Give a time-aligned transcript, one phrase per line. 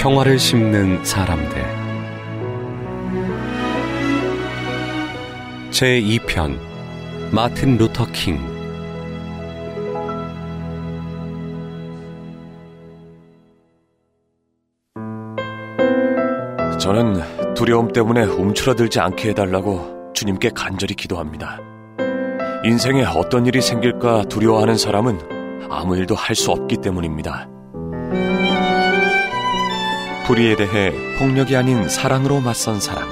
[0.00, 1.62] 평화를 심는 사람들
[5.72, 6.58] 제2편
[7.30, 8.38] 마틴 루터 킹
[16.78, 21.58] 저는 두려움 때문에 움츠러들지 않게 해달라고 주님께 간절히 기도합니다.
[22.64, 27.50] 인생에 어떤 일이 생길까 두려워하는 사람은 아무 일도 할 수 없기 때문입니다.
[30.26, 33.08] 불의에 대해 폭력이 아닌 사랑으로 맞선 사람.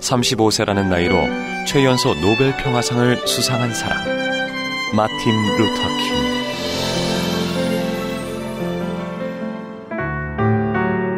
[0.00, 1.16] 35세라는 나이로
[1.66, 3.98] 최연소 노벨 평화상을 수상한 사람.
[4.96, 6.30] 마틴 루터 킹.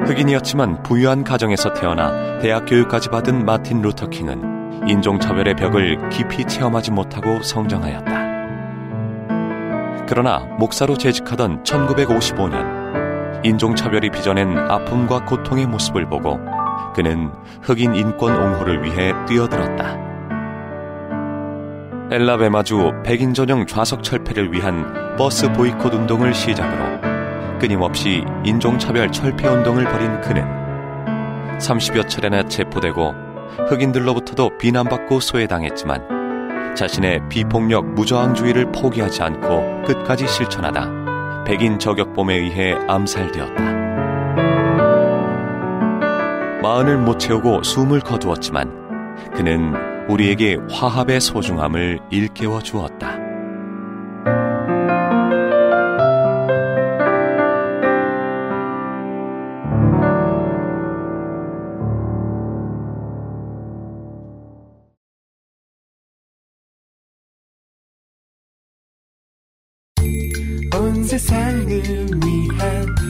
[0.06, 7.42] 흑인이었지만 부유한 가정에서 태어나 대학 교육까지 받은 마틴 루터 킹은 인종차별의 벽을 깊이 체험하지 못하고
[7.42, 8.12] 성장하였다.
[10.06, 12.81] 그러나 목사로 재직하던 1955년
[13.44, 16.38] 인종차별이 빚어낸 아픔과 고통의 모습을 보고
[16.94, 17.30] 그는
[17.62, 20.12] 흑인 인권 옹호를 위해 뛰어들었다.
[22.10, 27.00] 엘라베마주 백인 전용 좌석 철폐를 위한 버스 보이콧 운동을 시작으로
[27.58, 30.44] 끊임없이 인종차별 철폐 운동을 벌인 그는
[31.58, 33.14] 30여 차례나 체포되고
[33.68, 41.01] 흑인들로부터도 비난받고 소외당했지만 자신의 비폭력 무저항주의를 포기하지 않고 끝까지 실천하다
[41.44, 43.72] 백인 저격범에 의해 암살되었다.
[46.62, 49.74] 마흔을 못 채우고 숨을 거두었지만 그는
[50.08, 53.31] 우리에게 화합의 소중함을 일깨워 주었다.
[71.12, 71.68] 세상을
[72.24, 73.01] 위한